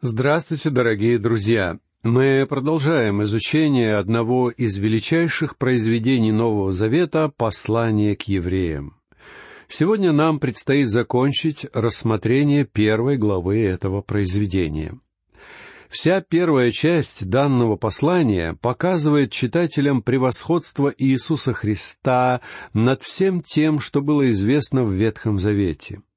Здравствуйте, 0.00 0.70
дорогие 0.70 1.18
друзья! 1.18 1.80
Мы 2.04 2.46
продолжаем 2.48 3.24
изучение 3.24 3.96
одного 3.96 4.48
из 4.48 4.76
величайших 4.76 5.56
произведений 5.56 6.30
Нового 6.30 6.70
Завета 6.70 7.32
«Послание 7.36 8.14
к 8.14 8.22
евреям». 8.22 8.96
Сегодня 9.66 10.12
нам 10.12 10.38
предстоит 10.38 10.88
закончить 10.88 11.66
рассмотрение 11.74 12.64
первой 12.64 13.16
главы 13.16 13.60
этого 13.64 14.00
произведения. 14.00 15.00
Вся 15.88 16.20
первая 16.20 16.70
часть 16.70 17.28
данного 17.28 17.74
послания 17.74 18.56
показывает 18.60 19.32
читателям 19.32 20.02
превосходство 20.02 20.94
Иисуса 20.96 21.52
Христа 21.52 22.40
над 22.72 23.02
всем 23.02 23.42
тем, 23.42 23.80
что 23.80 24.00
было 24.00 24.30
известно 24.30 24.84
в 24.84 24.92
Ветхом 24.92 25.40
Завете– 25.40 26.02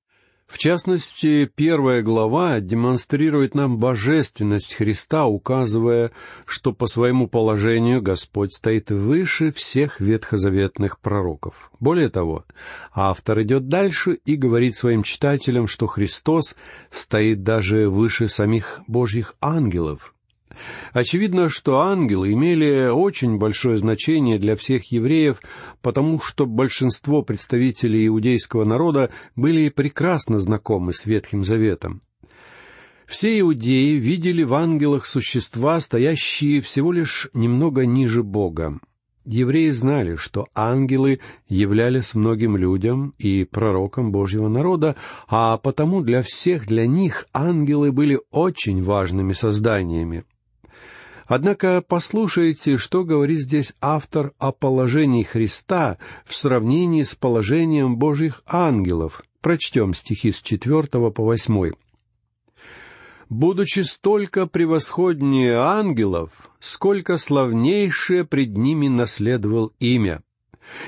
в 0.51 0.57
частности, 0.57 1.49
первая 1.55 2.01
глава 2.01 2.59
демонстрирует 2.59 3.55
нам 3.55 3.77
божественность 3.77 4.73
Христа, 4.73 5.25
указывая, 5.25 6.11
что 6.45 6.73
по 6.73 6.87
своему 6.87 7.27
положению 7.27 8.01
Господь 8.01 8.53
стоит 8.53 8.91
выше 8.91 9.53
всех 9.53 10.01
ветхозаветных 10.01 10.99
пророков. 10.99 11.71
Более 11.79 12.09
того, 12.09 12.43
автор 12.93 13.41
идет 13.43 13.69
дальше 13.69 14.19
и 14.25 14.35
говорит 14.35 14.75
своим 14.75 15.03
читателям, 15.03 15.67
что 15.67 15.87
Христос 15.87 16.57
стоит 16.89 17.43
даже 17.43 17.89
выше 17.89 18.27
самих 18.27 18.81
Божьих 18.87 19.35
ангелов. 19.39 20.13
Очевидно, 20.93 21.49
что 21.49 21.79
ангелы 21.79 22.33
имели 22.33 22.89
очень 22.89 23.37
большое 23.37 23.77
значение 23.77 24.39
для 24.39 24.55
всех 24.55 24.91
евреев, 24.91 25.41
потому 25.81 26.19
что 26.21 26.45
большинство 26.45 27.21
представителей 27.21 28.07
иудейского 28.07 28.63
народа 28.63 29.11
были 29.35 29.69
прекрасно 29.69 30.39
знакомы 30.39 30.93
с 30.93 31.05
Ветхим 31.05 31.43
Заветом. 31.43 32.01
Все 33.05 33.37
иудеи 33.41 33.95
видели 33.95 34.43
в 34.43 34.53
ангелах 34.53 35.05
существа, 35.05 35.79
стоящие 35.81 36.61
всего 36.61 36.93
лишь 36.93 37.29
немного 37.33 37.85
ниже 37.85 38.23
Бога. 38.23 38.79
Евреи 39.25 39.69
знали, 39.69 40.15
что 40.15 40.47
ангелы 40.55 41.19
являлись 41.47 42.15
многим 42.15 42.57
людям 42.57 43.13
и 43.19 43.43
пророкам 43.43 44.11
Божьего 44.11 44.47
народа, 44.47 44.95
а 45.27 45.57
потому 45.57 46.01
для 46.01 46.23
всех 46.23 46.65
для 46.65 46.87
них 46.87 47.27
ангелы 47.31 47.91
были 47.91 48.19
очень 48.31 48.81
важными 48.81 49.33
созданиями. 49.33 50.23
Однако 51.33 51.81
послушайте, 51.81 52.75
что 52.75 53.05
говорит 53.05 53.39
здесь 53.39 53.73
автор 53.79 54.33
о 54.37 54.51
положении 54.51 55.23
Христа 55.23 55.97
в 56.25 56.35
сравнении 56.35 57.03
с 57.03 57.15
положением 57.15 57.95
Божьих 57.95 58.43
ангелов. 58.45 59.23
Прочтем 59.39 59.93
стихи 59.93 60.33
с 60.33 60.41
четвертого 60.41 61.09
по 61.09 61.23
восьмой. 61.23 61.71
«Будучи 63.29 63.79
столько 63.79 64.45
превосходнее 64.45 65.55
ангелов, 65.55 66.51
сколько 66.59 67.15
славнейшее 67.15 68.25
пред 68.25 68.57
ними 68.57 68.89
наследовал 68.89 69.71
имя. 69.79 70.23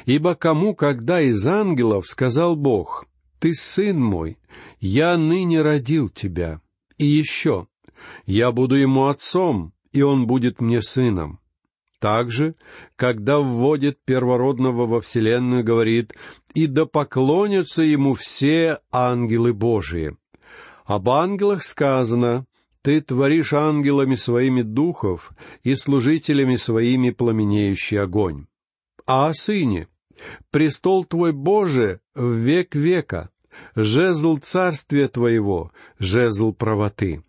Ибо 0.04 0.36
кому, 0.36 0.76
когда 0.76 1.22
из 1.22 1.48
ангелов, 1.48 2.06
сказал 2.06 2.58
Бог, 2.58 3.06
«Ты 3.40 3.54
сын 3.54 3.98
мой, 3.98 4.38
я 4.82 5.16
ныне 5.16 5.62
родил 5.62 6.10
тебя». 6.10 6.60
И 6.98 7.06
еще, 7.06 7.68
«Я 8.26 8.52
буду 8.52 8.76
ему 8.76 9.06
отцом, 9.06 9.73
и 9.94 10.02
он 10.02 10.28
будет 10.28 10.60
мне 10.60 10.82
сыном. 10.82 11.40
Также, 12.00 12.56
когда 12.98 13.40
вводит 13.40 13.98
первородного 14.04 14.86
во 14.86 15.00
Вселенную, 15.00 15.64
говорит, 15.64 16.14
«И 16.54 16.68
да 16.68 16.86
поклонятся 16.86 17.82
ему 17.82 18.14
все 18.14 18.80
ангелы 18.92 19.54
Божии». 19.54 20.18
Об 20.84 21.10
ангелах 21.10 21.64
сказано, 21.64 22.46
«Ты 22.82 23.00
творишь 23.00 23.54
ангелами 23.54 24.16
своими 24.16 24.64
духов 24.64 25.32
и 25.64 25.76
служителями 25.76 26.58
своими 26.58 27.12
пламенеющий 27.12 28.00
огонь». 28.00 28.48
А 29.06 29.28
о 29.28 29.34
сыне, 29.34 29.88
«Престол 30.52 31.06
твой 31.06 31.32
Боже 31.32 32.02
в 32.16 32.34
век 32.34 32.76
века, 32.76 33.30
жезл 33.76 34.38
царствия 34.38 35.08
твоего, 35.08 35.72
жезл 36.00 36.52
правоты». 36.52 37.24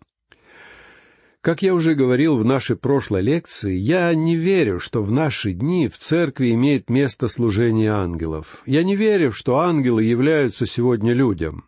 Как 1.45 1.61
я 1.61 1.75
уже 1.75 1.93
говорил 1.93 2.39
в 2.39 2.43
нашей 2.43 2.75
прошлой 2.75 3.21
лекции, 3.21 3.75
я 3.77 4.11
не 4.15 4.35
верю, 4.35 4.79
что 4.79 5.03
в 5.03 5.11
наши 5.11 5.53
дни 5.53 5.87
в 5.87 5.95
церкви 5.95 6.49
имеет 6.53 6.89
место 6.89 7.27
служение 7.27 7.91
ангелов. 7.91 8.63
Я 8.65 8.83
не 8.83 8.95
верю, 8.95 9.31
что 9.31 9.59
ангелы 9.59 10.03
являются 10.03 10.65
сегодня 10.65 11.13
людям. 11.13 11.65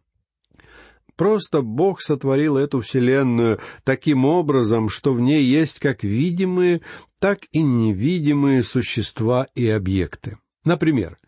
Просто 1.16 1.62
Бог 1.62 2.02
сотворил 2.02 2.58
эту 2.58 2.80
вселенную 2.80 3.60
таким 3.84 4.26
образом, 4.26 4.90
что 4.90 5.14
в 5.14 5.20
ней 5.20 5.44
есть 5.44 5.78
как 5.78 6.04
видимые, 6.04 6.82
так 7.20 7.42
и 7.52 7.62
невидимые 7.62 8.64
существа 8.64 9.46
и 9.54 9.70
объекты. 9.70 10.40
Например, 10.66 11.20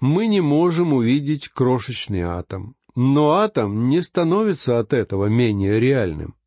мы 0.00 0.28
не 0.28 0.40
можем 0.40 0.94
увидеть 0.94 1.50
крошечный 1.50 2.22
атом, 2.22 2.74
но 2.94 3.32
атом 3.32 3.90
не 3.90 4.00
становится 4.00 4.78
от 4.78 4.94
этого 4.94 5.26
менее 5.26 5.78
реальным. 5.78 6.37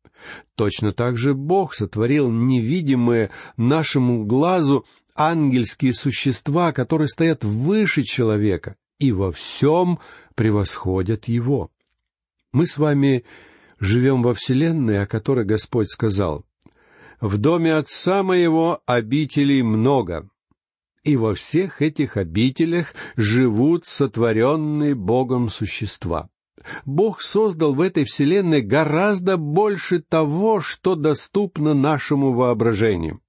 Точно 0.54 0.92
так 0.92 1.16
же 1.16 1.34
Бог 1.34 1.74
сотворил 1.74 2.30
невидимые 2.30 3.30
нашему 3.56 4.24
глазу 4.24 4.84
ангельские 5.14 5.94
существа, 5.94 6.72
которые 6.72 7.08
стоят 7.08 7.44
выше 7.44 8.02
человека 8.02 8.76
и 8.98 9.12
во 9.12 9.32
всем 9.32 9.98
превосходят 10.34 11.26
его. 11.26 11.70
Мы 12.52 12.66
с 12.66 12.78
вами 12.78 13.24
живем 13.80 14.22
во 14.22 14.34
Вселенной, 14.34 15.02
о 15.02 15.06
которой 15.06 15.44
Господь 15.44 15.90
сказал, 15.90 16.44
«В 17.20 17.38
доме 17.38 17.74
Отца 17.74 18.22
моего 18.22 18.80
обителей 18.86 19.62
много, 19.62 20.28
и 21.02 21.16
во 21.16 21.34
всех 21.34 21.82
этих 21.82 22.16
обителях 22.16 22.94
живут 23.16 23.86
сотворенные 23.86 24.94
Богом 24.94 25.48
существа». 25.48 26.30
Бог 26.84 27.22
создал 27.22 27.74
в 27.74 27.80
этой 27.80 28.04
вселенной 28.04 28.60
гораздо 28.60 29.36
больше 29.36 30.00
того, 30.00 30.60
что 30.60 30.94
доступно 30.94 31.74
нашему 31.74 32.32
воображению. 32.32 33.20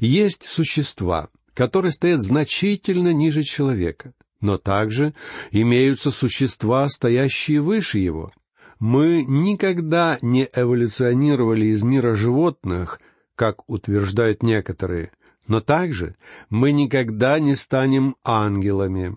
Есть 0.00 0.44
существа, 0.44 1.28
которые 1.54 1.92
стоят 1.92 2.22
значительно 2.22 3.12
ниже 3.12 3.42
человека, 3.42 4.12
но 4.40 4.58
также 4.58 5.14
имеются 5.50 6.10
существа, 6.10 6.88
стоящие 6.88 7.60
выше 7.60 7.98
его. 7.98 8.32
Мы 8.78 9.24
никогда 9.26 10.18
не 10.20 10.48
эволюционировали 10.52 11.66
из 11.66 11.82
мира 11.82 12.14
животных, 12.14 13.00
как 13.36 13.68
утверждают 13.68 14.42
некоторые, 14.42 15.12
но 15.46 15.60
также 15.60 16.16
мы 16.50 16.72
никогда 16.72 17.38
не 17.38 17.56
станем 17.56 18.16
ангелами. 18.24 19.16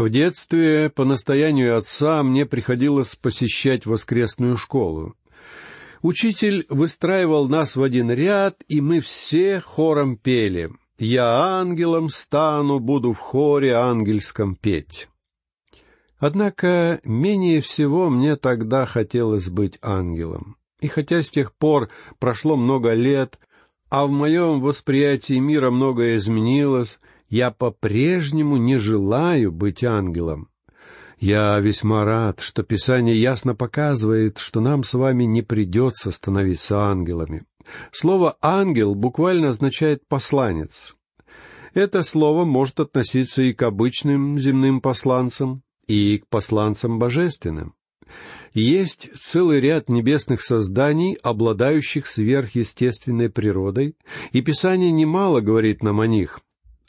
В 0.00 0.08
детстве 0.08 0.88
по 0.88 1.04
настоянию 1.04 1.76
отца 1.76 2.22
мне 2.22 2.46
приходилось 2.46 3.16
посещать 3.16 3.84
воскресную 3.84 4.56
школу. 4.56 5.14
Учитель 6.00 6.64
выстраивал 6.70 7.50
нас 7.50 7.76
в 7.76 7.82
один 7.82 8.10
ряд, 8.10 8.62
и 8.66 8.80
мы 8.80 9.00
все 9.00 9.60
хором 9.60 10.16
пели 10.16 10.70
«Я 10.98 11.58
ангелом 11.58 12.08
стану, 12.08 12.78
буду 12.78 13.12
в 13.12 13.18
хоре 13.18 13.74
ангельском 13.74 14.54
петь». 14.56 15.10
Однако 16.18 17.02
менее 17.04 17.60
всего 17.60 18.08
мне 18.08 18.36
тогда 18.36 18.86
хотелось 18.86 19.50
быть 19.50 19.76
ангелом. 19.82 20.56
И 20.80 20.88
хотя 20.88 21.22
с 21.22 21.28
тех 21.28 21.52
пор 21.52 21.90
прошло 22.18 22.56
много 22.56 22.94
лет, 22.94 23.38
а 23.90 24.06
в 24.06 24.10
моем 24.10 24.62
восприятии 24.62 25.38
мира 25.38 25.70
многое 25.70 26.16
изменилось, 26.16 26.98
я 27.30 27.52
по-прежнему 27.52 28.56
не 28.56 28.76
желаю 28.76 29.52
быть 29.52 29.84
ангелом. 29.84 30.48
Я 31.18 31.58
весьма 31.60 32.04
рад, 32.04 32.40
что 32.40 32.62
Писание 32.62 33.20
ясно 33.20 33.54
показывает, 33.54 34.38
что 34.38 34.60
нам 34.60 34.82
с 34.82 34.94
вами 34.94 35.24
не 35.24 35.42
придется 35.42 36.10
становиться 36.10 36.80
ангелами. 36.80 37.44
Слово 37.92 38.36
«ангел» 38.40 38.94
буквально 38.94 39.50
означает 39.50 40.02
«посланец». 40.08 40.96
Это 41.72 42.02
слово 42.02 42.44
может 42.44 42.80
относиться 42.80 43.42
и 43.42 43.52
к 43.52 43.62
обычным 43.62 44.38
земным 44.38 44.80
посланцам, 44.80 45.62
и 45.86 46.18
к 46.18 46.26
посланцам 46.26 46.98
божественным. 46.98 47.74
Есть 48.54 49.10
целый 49.16 49.60
ряд 49.60 49.88
небесных 49.88 50.40
созданий, 50.40 51.16
обладающих 51.22 52.08
сверхъестественной 52.08 53.30
природой, 53.30 53.94
и 54.32 54.40
Писание 54.40 54.90
немало 54.90 55.40
говорит 55.40 55.84
нам 55.84 56.00
о 56.00 56.08
них, 56.08 56.40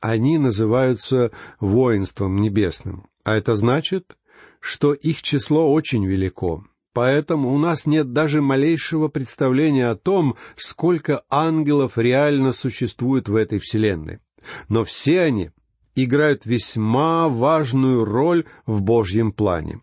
они 0.01 0.38
называются 0.38 1.31
воинством 1.59 2.38
небесным. 2.38 3.07
А 3.24 3.36
это 3.36 3.56
значит, 3.56 4.18
что 4.59 4.94
их 4.94 5.21
число 5.21 5.71
очень 5.71 6.06
велико. 6.06 6.65
Поэтому 6.94 7.53
у 7.53 7.57
нас 7.57 7.86
нет 7.86 8.12
даже 8.12 8.42
малейшего 8.42 9.07
представления 9.07 9.88
о 9.88 9.95
том, 9.95 10.36
сколько 10.57 11.24
ангелов 11.30 11.98
реально 11.98 12.51
существует 12.51 13.30
в 13.30 13.36
этой 13.36 13.59
вселенной. 13.59 14.19
Но 14.68 14.83
все 14.83 15.21
они 15.21 15.51
играют 15.95 16.45
весьма 16.45 17.30
важную 17.30 18.03
роль 18.03 18.45
в 18.65 18.81
Божьем 18.81 19.31
плане. 19.31 19.81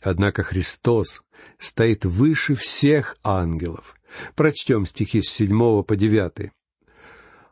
Однако 0.00 0.42
Христос 0.42 1.22
стоит 1.58 2.04
выше 2.04 2.54
всех 2.54 3.16
ангелов. 3.22 3.96
Прочтем 4.34 4.86
стихи 4.86 5.20
с 5.20 5.30
седьмого 5.30 5.82
по 5.82 5.96
девятый. 5.96 6.52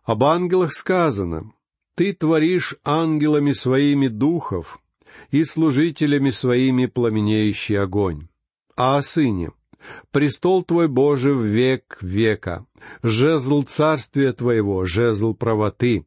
Об 0.05 0.23
ангелах 0.25 0.75
сказано, 0.75 1.53
«Ты 1.97 2.13
творишь 2.13 2.77
ангелами 2.85 3.53
своими 3.53 4.09
духов 4.09 4.81
и 5.31 5.45
служителями 5.45 6.31
своими 6.31 6.87
пламенеющий 6.87 7.79
огонь». 7.79 8.29
А 8.77 8.99
о 8.99 9.03
сыне, 9.03 9.53
«Престол 10.11 10.63
твой 10.63 10.89
Боже 10.89 11.33
в 11.33 11.43
век 11.43 11.99
века, 12.03 12.67
жезл 13.03 13.63
царствия 13.63 14.33
твоего, 14.33 14.85
жезл 14.85 15.35
правоты». 15.35 16.05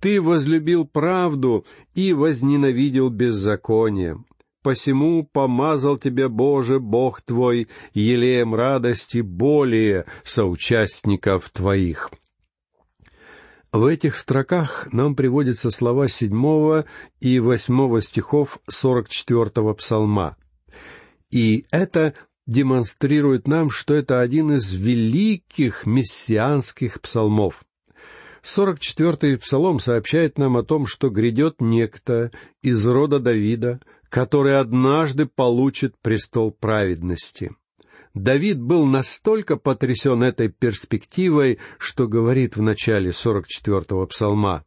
Ты 0.00 0.20
возлюбил 0.20 0.84
правду 0.84 1.64
и 1.94 2.12
возненавидел 2.12 3.08
беззаконие. 3.08 4.22
Посему 4.62 5.22
помазал 5.32 5.96
тебя, 5.96 6.28
Боже, 6.28 6.80
Бог 6.80 7.22
твой, 7.22 7.68
елеем 7.94 8.54
радости 8.54 9.20
более 9.20 10.06
соучастников 10.24 11.50
твоих». 11.50 12.10
В 13.72 13.86
этих 13.86 14.16
строках 14.16 14.88
нам 14.92 15.14
приводятся 15.14 15.70
слова 15.70 16.08
седьмого 16.08 16.86
и 17.20 17.38
восьмого 17.38 18.02
стихов 18.02 18.58
сорок 18.68 19.08
четвертого 19.08 19.74
псалма. 19.74 20.36
И 21.30 21.66
это 21.70 22.14
демонстрирует 22.48 23.46
нам, 23.46 23.70
что 23.70 23.94
это 23.94 24.20
один 24.20 24.52
из 24.52 24.72
великих 24.72 25.86
мессианских 25.86 27.00
псалмов. 27.00 27.62
Сорок 28.42 28.80
четвертый 28.80 29.38
псалом 29.38 29.78
сообщает 29.78 30.36
нам 30.36 30.56
о 30.56 30.64
том, 30.64 30.86
что 30.86 31.08
грядет 31.08 31.60
некто 31.60 32.32
из 32.62 32.84
рода 32.84 33.20
Давида, 33.20 33.80
который 34.08 34.58
однажды 34.58 35.26
получит 35.26 35.94
престол 36.00 36.50
праведности. 36.50 37.52
Давид 38.14 38.60
был 38.60 38.86
настолько 38.86 39.56
потрясен 39.56 40.22
этой 40.22 40.48
перспективой, 40.48 41.58
что 41.78 42.08
говорит 42.08 42.56
в 42.56 42.62
начале 42.62 43.10
44-го 43.10 44.06
псалма. 44.06 44.64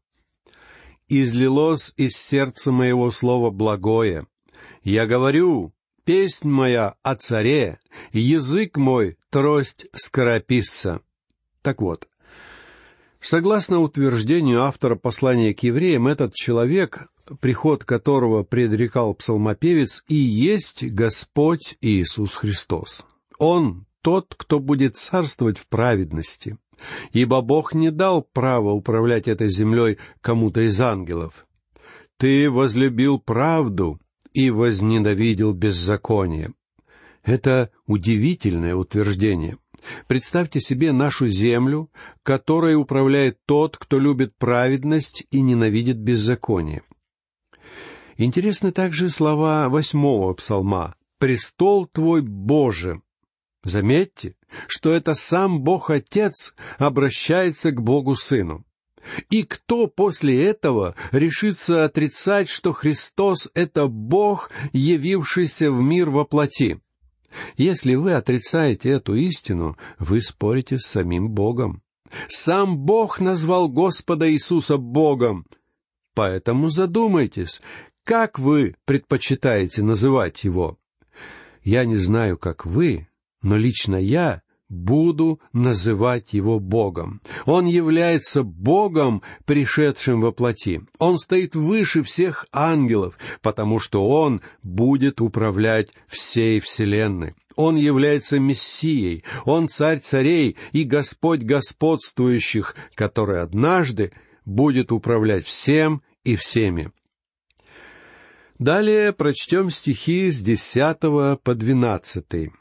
«Излилось 1.10 1.94
из 1.98 2.14
сердца 2.14 2.72
моего 2.72 3.12
слово 3.12 3.50
благое. 3.52 4.26
Я 4.84 5.06
говорю, 5.06 5.74
песнь 6.06 6.48
моя 6.48 6.96
о 7.04 7.16
царе, 7.16 7.80
язык 8.14 8.78
мой— 8.78 9.18
трость 9.30 9.88
скорописца». 9.94 11.02
Так 11.62 11.82
вот, 11.82 12.08
согласно 13.20 13.80
утверждению 13.80 14.64
автора 14.64 14.96
послания 14.96 15.54
к 15.54 15.64
евреям, 15.64 16.08
этот 16.08 16.34
человек 16.34 17.10
приход 17.40 17.84
которого 17.84 18.44
предрекал 18.44 19.14
псалмопевец, 19.14 20.04
и 20.08 20.16
есть 20.16 20.84
Господь 20.84 21.78
Иисус 21.82 22.34
Христос. 22.34 23.06
Он 23.44 23.86
тот, 24.02 24.36
кто 24.38 24.62
будет 24.62 24.96
царствовать 24.96 25.58
в 25.58 25.68
праведности, 25.68 26.58
ибо 27.12 27.42
Бог 27.42 27.74
не 27.74 27.92
дал 27.92 28.22
права 28.22 28.72
управлять 28.72 29.28
этой 29.28 29.50
землей 29.50 29.98
кому-то 30.22 30.62
из 30.62 30.80
ангелов. 30.80 31.46
Ты 32.16 32.50
возлюбил 32.50 33.20
правду 33.20 34.00
и 34.32 34.50
возненавидел 34.50 35.52
беззаконие. 35.52 36.54
Это 37.22 37.70
удивительное 37.86 38.76
утверждение. 38.76 39.58
Представьте 40.08 40.62
себе 40.62 40.94
нашу 40.94 41.28
землю, 41.28 41.92
которой 42.24 42.76
управляет 42.76 43.40
тот, 43.46 43.76
кто 43.76 44.00
любит 44.00 44.38
праведность 44.38 45.28
и 45.32 45.42
ненавидит 45.42 45.98
беззаконие. 45.98 46.84
Интересны 48.16 48.72
также 48.72 49.10
слова 49.10 49.68
восьмого 49.68 50.34
псалма 50.34 50.96
«Престол 51.20 51.88
твой 51.88 52.22
Боже». 52.22 53.02
Заметьте, 53.64 54.36
что 54.68 54.92
это 54.92 55.14
сам 55.14 55.62
Бог 55.62 55.90
Отец 55.90 56.54
обращается 56.78 57.72
к 57.72 57.82
Богу 57.82 58.16
Сыну. 58.16 58.66
И 59.30 59.44
кто 59.44 59.88
после 59.88 60.46
этого 60.46 60.96
решится 61.12 61.86
отрицать, 61.86 62.50
что 62.50 62.72
Христос— 62.72 63.50
это 63.54 63.88
Бог, 63.88 64.50
явившийся 64.72 65.72
в 65.72 65.82
мир 65.82 66.10
во 66.10 66.26
плоти? 66.26 66.80
Если 67.58 67.96
вы 67.96 68.14
отрицаете 68.14 68.90
эту 68.90 69.16
истину, 69.16 69.78
вы 69.98 70.22
спорите 70.22 70.78
с 70.78 70.86
самим 70.86 71.30
Богом. 71.30 71.82
Сам 72.28 72.78
Бог 72.78 73.20
назвал 73.20 73.70
Господа 73.70 74.32
Иисуса 74.32 74.78
Богом. 74.78 75.46
Поэтому 76.14 76.70
задумайтесь, 76.70 77.60
как 78.04 78.38
вы 78.38 78.76
предпочитаете 78.86 79.82
называть 79.82 80.44
его? 80.44 80.78
Я 81.64 81.86
не 81.86 81.96
знаю, 81.96 82.38
как 82.38 82.66
вы, 82.66 83.08
но 83.44 83.58
лично 83.58 83.98
я 83.98 84.42
буду 84.70 85.40
называть 85.52 86.34
его 86.34 86.60
Богом. 86.60 87.22
Он 87.46 87.66
является 87.66 88.44
Богом, 88.44 89.22
пришедшим 89.46 90.22
во 90.22 90.32
плоти. 90.32 90.82
Он 90.98 91.18
стоит 91.18 91.56
выше 91.56 92.02
всех 92.02 92.48
ангелов, 92.52 93.18
потому 93.42 93.78
что 93.80 94.10
Он 94.10 94.42
будет 94.64 95.22
управлять 95.22 95.90
всей 96.08 96.60
Вселенной. 96.60 97.36
Он 97.56 97.76
является 97.76 98.40
Мессией, 98.40 99.24
Он 99.46 99.68
царь 99.68 100.00
царей 100.00 100.58
и 100.72 100.84
Господь 100.84 101.42
господствующих, 101.42 102.76
который 102.96 103.42
однажды 103.42 104.12
будет 104.44 104.92
управлять 104.92 105.46
всем 105.46 106.02
и 106.24 106.36
всеми. 106.36 106.92
Далее 108.58 109.14
прочтем 109.14 109.70
стихи 109.70 110.32
с 110.32 110.40
десятого 110.40 111.36
по 111.44 111.54
двенадцатый. 111.54 112.54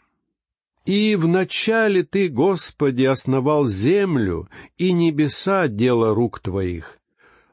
«И 0.85 1.15
вначале 1.15 2.03
Ты, 2.03 2.29
Господи, 2.29 3.05
основал 3.05 3.67
землю, 3.67 4.49
и 4.79 4.93
небеса— 4.93 5.69
дело 5.69 6.15
рук 6.15 6.41
Твоих. 6.41 6.99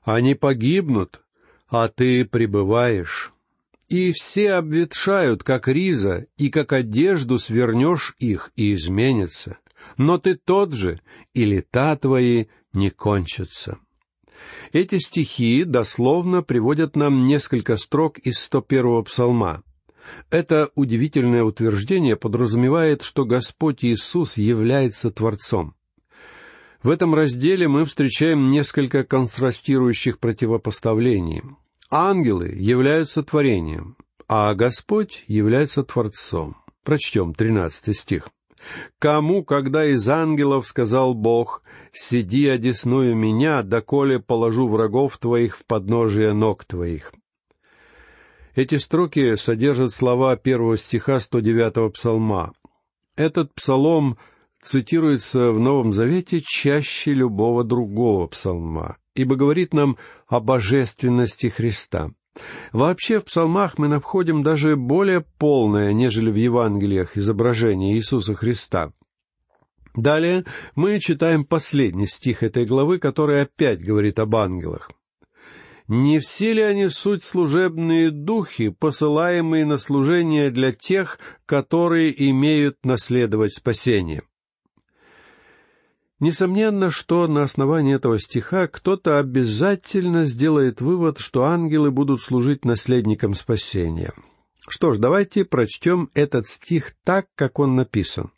Они 0.04 0.34
погибнут, 0.34 1.22
а 1.68 1.88
Ты 1.90 2.26
пребываешь. 2.26 3.32
И 3.88 4.12
все 4.14 4.54
обветшают, 4.54 5.44
как 5.44 5.68
риза, 5.68 6.26
и 6.38 6.50
как 6.50 6.74
одежду 6.74 7.38
свернешь 7.38 8.16
их, 8.18 8.52
и 8.56 8.74
изменятся. 8.74 9.58
Но 9.98 10.18
Ты 10.18 10.36
тот 10.36 10.74
же, 10.74 11.00
и 11.34 11.46
лета 11.46 11.96
Твои 11.96 12.46
не 12.74 12.90
кончатся». 12.90 13.78
Эти 14.72 15.00
стихи 15.00 15.64
дословно 15.64 16.44
приводят 16.44 16.96
нам 16.96 17.26
несколько 17.26 17.76
строк 17.78 18.20
из 18.20 18.38
101-го 18.50 19.04
псалма. 19.04 19.64
Это 20.30 20.70
удивительное 20.76 21.44
утверждение 21.44 22.16
подразумевает, 22.16 23.04
что 23.04 23.26
Господь 23.26 23.84
Иисус 23.84 24.38
является 24.38 25.12
Творцом. 25.12 25.76
В 26.82 26.90
этом 26.90 27.14
разделе 27.14 27.68
мы 27.68 27.84
встречаем 27.84 28.50
несколько 28.50 29.04
контрастирующих 29.04 30.20
противопоставлений. 30.20 31.44
Ангелы 31.92 32.48
являются 32.48 33.24
творением, 33.24 33.98
а 34.28 34.54
Господь 34.54 35.24
является 35.28 35.84
Творцом. 35.84 36.56
Прочтем 36.84 37.34
13 37.34 37.98
стих. 37.98 38.30
«Кому, 38.98 39.44
когда 39.44 39.86
из 39.86 40.08
ангелов 40.08 40.68
сказал 40.68 41.14
Бог, 41.14 41.64
«Сиди, 41.92 42.48
одесную 42.48 43.16
меня, 43.16 43.64
доколе 43.64 44.20
положу 44.20 44.68
врагов 44.68 45.18
твоих 45.18 45.58
в 45.58 45.66
подножие 45.66 46.34
ног 46.34 46.66
твоих». 46.66 47.12
Эти 48.60 48.76
строки 48.76 49.38
содержат 49.38 49.94
слова 49.94 50.36
первого 50.36 50.76
стиха 50.76 51.20
109-го 51.20 51.92
псалма. 51.92 52.52
Этот 53.16 53.54
псалом 53.54 54.18
цитируется 54.62 55.54
в 55.54 55.62
Новом 55.62 55.94
Завете 55.94 56.42
чаще 56.42 57.14
любого 57.14 57.64
другого 57.64 58.28
псалма, 58.28 58.98
ибо 59.16 59.38
говорит 59.38 59.74
нам 59.74 59.96
о 60.28 60.42
божественности 60.42 61.48
Христа. 61.48 62.12
Вообще 62.74 63.22
в 63.22 63.24
псалмах 63.24 63.78
мы 63.78 63.88
находим 63.88 64.44
даже 64.44 64.76
более 64.76 65.22
полное, 65.22 65.94
нежели 65.94 66.30
в 66.30 66.36
Евангелиях, 66.36 67.16
изображение 67.16 67.96
Иисуса 67.96 68.34
Христа. 68.36 68.92
Далее 69.96 70.44
мы 70.76 71.00
читаем 71.00 71.46
последний 71.46 72.08
стих 72.08 72.44
этой 72.44 72.66
главы, 72.66 73.00
который 73.00 73.42
опять 73.42 73.82
говорит 73.82 74.20
об 74.20 74.36
ангелах. 74.36 74.92
«Не 75.90 76.20
все 76.20 76.54
ли 76.54 76.62
они 76.62 76.88
суть 76.88 77.26
служебные 77.26 78.10
духи, 78.10 78.70
посылаемые 78.70 79.66
на 79.66 79.78
служение 79.78 80.50
для 80.50 80.72
тех, 80.72 81.20
которые 81.46 82.30
имеют 82.30 82.78
наследовать 82.86 83.54
спасение?» 83.54 84.24
Несомненно, 86.22 86.92
что 86.92 87.28
на 87.28 87.44
основании 87.44 87.96
этого 87.96 88.20
стиха 88.20 88.68
кто-то 88.68 89.20
обязательно 89.20 90.24
сделает 90.24 90.80
вывод, 90.80 91.18
что 91.18 91.44
ангелы 91.44 91.92
будут 91.92 92.22
служить 92.22 92.64
наследникам 92.64 93.34
спасения. 93.34 94.14
Что 94.70 94.94
ж, 94.94 94.98
давайте 94.98 95.44
прочтем 95.44 96.10
этот 96.14 96.48
стих 96.48 96.94
так, 97.04 97.28
как 97.36 97.60
он 97.60 97.76
написан 97.76 98.32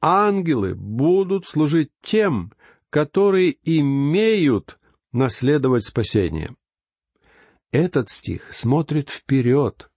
ангелы 0.00 0.74
будут 0.74 1.46
служить 1.46 1.90
тем, 2.00 2.52
которые 2.90 3.56
имеют 3.62 4.78
наследовать 5.16 5.84
спасение. 5.84 6.50
Этот 7.72 8.08
стих 8.10 8.54
смотрит 8.54 9.10
вперед, 9.10 9.88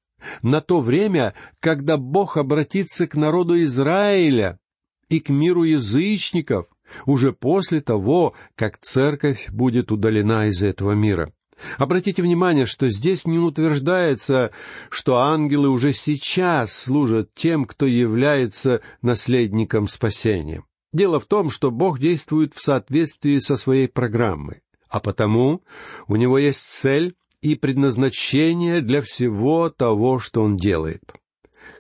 на 0.42 0.62
то 0.62 0.82
время, 0.82 1.34
когда 1.60 1.98
Бог 1.98 2.38
обратится 2.38 3.08
к 3.08 3.16
народу 3.16 3.62
Израиля 3.64 4.60
и 5.08 5.20
к 5.20 5.30
миру 5.30 5.64
язычников, 5.64 6.68
уже 7.06 7.32
после 7.34 7.82
того, 7.82 8.34
как 8.56 8.80
церковь 8.80 9.50
будет 9.50 9.92
удалена 9.92 10.48
из 10.48 10.64
этого 10.64 10.94
мира. 10.94 11.32
Обратите 11.78 12.22
внимание, 12.22 12.66
что 12.66 12.90
здесь 12.90 13.26
не 13.26 13.38
утверждается, 13.38 14.52
что 14.90 15.18
ангелы 15.18 15.70
уже 15.70 15.94
сейчас 15.94 16.74
служат 16.74 17.34
тем, 17.36 17.66
кто 17.66 17.86
является 17.86 18.82
наследником 19.02 19.88
спасения. 19.88 20.64
Дело 20.94 21.20
в 21.20 21.26
том, 21.26 21.50
что 21.50 21.70
Бог 21.70 22.00
действует 22.00 22.54
в 22.56 22.62
соответствии 22.62 23.40
со 23.40 23.58
своей 23.58 23.88
программой, 23.88 24.62
а 24.90 25.00
потому 25.00 25.64
у 26.08 26.16
него 26.16 26.38
есть 26.38 26.62
цель 26.62 27.16
и 27.42 27.56
предназначение 27.56 28.82
для 28.82 29.02
всего 29.02 29.70
того, 29.70 30.20
что 30.20 30.44
он 30.44 30.58
делает. 30.58 31.14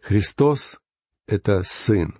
Христос— 0.01 0.79
это 1.27 1.63
Сын, 1.65 2.17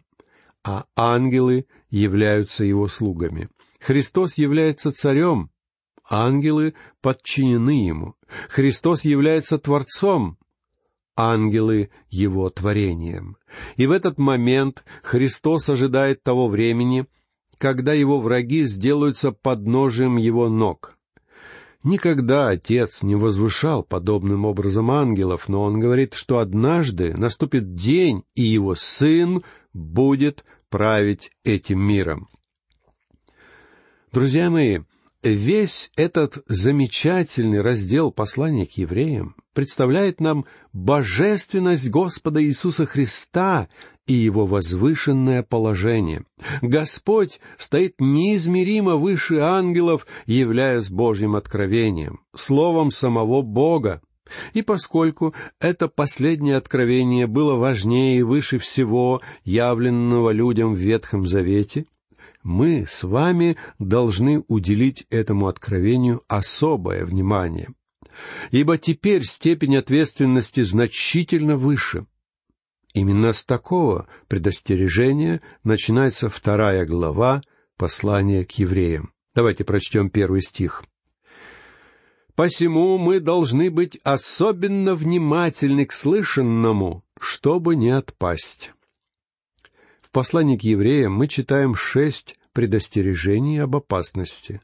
а 0.64 0.86
ангелы 0.96 1.68
являются 1.90 2.66
его 2.66 2.88
слугами. 2.88 3.50
Христос 3.80 4.38
является 4.38 4.92
царем, 4.92 5.52
ангелы 6.10 6.74
подчинены 7.02 7.88
ему. 7.88 8.16
Христос 8.50 9.06
является 9.06 9.58
Творцом, 9.58 10.38
ангелы— 11.16 11.92
его 12.10 12.50
творением. 12.50 13.38
И 13.78 13.88
в 13.88 13.92
этот 13.92 14.18
момент 14.18 14.84
Христос 15.04 15.70
ожидает 15.70 16.24
того 16.24 16.48
времени, 16.50 17.06
когда 17.60 17.94
его 17.94 18.20
враги 18.20 18.64
сделаются 18.64 19.32
подножием 19.32 20.18
его 20.18 20.50
ног. 20.50 20.98
Никогда 21.84 22.50
Отец 22.50 23.04
не 23.04 23.16
возвышал 23.16 23.84
подобным 23.84 24.46
образом 24.46 24.90
ангелов, 24.92 25.48
но 25.48 25.64
он 25.64 25.80
говорит, 25.80 26.14
что 26.14 26.40
однажды 26.40 27.16
наступит 27.16 27.76
день, 27.76 28.24
и 28.34 28.42
его 28.42 28.76
Сын 28.76 29.44
будет 29.74 30.44
править 30.70 31.32
этим 31.44 31.80
миром. 31.80 32.30
Друзья 34.12 34.50
мои, 34.50 34.80
весь 35.24 35.92
этот 35.96 36.44
замечательный 36.48 37.62
раздел 37.62 38.12
послания 38.12 38.66
к 38.66 38.72
евреям 38.74 39.36
представляет 39.54 40.22
нам 40.22 40.46
божественность 40.72 41.90
Господа 41.90 42.42
Иисуса 42.42 42.86
Христа 42.86 43.68
и 44.08 44.14
его 44.14 44.46
возвышенное 44.46 45.44
положение. 45.44 46.24
Господь 46.62 47.42
стоит 47.58 47.96
неизмеримо 48.00 48.96
выше 48.96 49.40
ангелов, 49.40 50.08
являясь 50.26 50.90
Божьим 50.90 51.36
откровением, 51.36 52.22
словом 52.34 52.90
самого 52.90 53.42
Бога. 53.42 54.02
И 54.54 54.62
поскольку 54.62 55.34
это 55.60 55.88
последнее 55.90 56.56
откровение 56.56 57.28
было 57.28 57.56
важнее 57.56 58.20
и 58.20 58.24
выше 58.24 58.60
всего 58.60 59.22
явленного 59.44 60.30
людям 60.30 60.74
в 60.74 60.78
Ветхом 60.78 61.26
Завете, 61.26 61.86
мы 62.50 62.86
с 62.88 63.04
вами 63.04 63.58
должны 63.78 64.44
уделить 64.48 65.06
этому 65.12 65.48
откровению 65.48 66.24
особое 66.28 67.06
внимание. 67.06 67.70
Ибо 68.50 68.80
теперь 68.80 69.24
степень 69.24 69.78
ответственности 69.78 70.64
значительно 70.64 71.58
выше. 71.58 72.08
Именно 72.96 73.34
с 73.34 73.46
такого 73.46 74.08
предостережения 74.28 75.42
начинается 75.64 76.28
вторая 76.28 76.88
глава 76.88 77.44
послания 77.78 78.44
к 78.44 78.52
евреям. 78.54 79.14
Давайте 79.36 79.64
прочтем 79.64 80.10
первый 80.10 80.42
стих. 80.42 80.84
«Посему 82.34 82.98
мы 82.98 83.20
должны 83.20 83.70
быть 83.70 84.00
особенно 84.04 84.96
внимательны 84.96 85.86
к 85.86 85.94
слышанному, 85.94 87.04
чтобы 87.20 87.76
не 87.76 87.92
отпасть». 87.92 88.72
В 90.02 90.10
послании 90.10 90.58
к 90.58 90.64
евреям 90.64 91.14
мы 91.14 91.28
читаем 91.28 91.76
шесть 91.76 92.39
предостережений 92.54 93.62
об 93.62 93.76
опасности. 93.76 94.62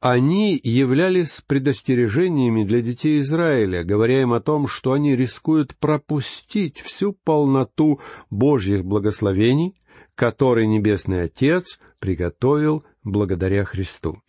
Они 0.00 0.60
являлись 0.62 1.42
предостережениями 1.46 2.64
для 2.64 2.82
детей 2.82 3.20
Израиля, 3.20 3.82
говоря 3.82 4.20
им 4.20 4.34
о 4.34 4.40
том, 4.40 4.68
что 4.68 4.92
они 4.92 5.16
рискуют 5.16 5.74
пропустить 5.76 6.80
всю 6.80 7.12
полноту 7.12 8.00
Божьих 8.30 8.84
благословений, 8.84 9.80
которые 10.14 10.66
Небесный 10.66 11.22
Отец 11.22 11.80
приготовил 11.98 12.84
благодаря 13.04 13.64
Христу. 13.64 14.22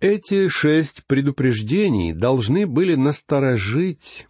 Эти 0.00 0.48
шесть 0.48 1.04
предупреждений 1.06 2.12
должны 2.12 2.66
были 2.66 2.94
насторожить 2.94 4.26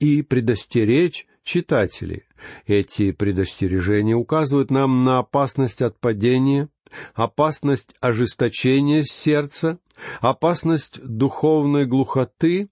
и 0.00 0.22
предостеречь 0.22 1.26
читателей. 1.44 2.24
Эти 2.66 3.12
предостережения 3.12 4.16
указывают 4.16 4.70
нам 4.70 5.04
на 5.04 5.20
опасность 5.20 5.80
от 5.80 5.98
падения, 6.00 6.68
опасность 7.14 7.94
ожесточения 8.00 9.04
сердца, 9.04 9.78
опасность 10.20 11.02
духовной 11.02 11.86
глухоты, 11.86 12.68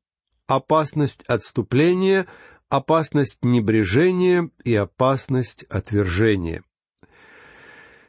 опасность 0.46 1.22
отступления, 1.26 2.26
опасность 2.68 3.38
небрежения 3.42 4.50
и 4.64 4.74
опасность 4.74 5.64
отвержения. 5.64 6.62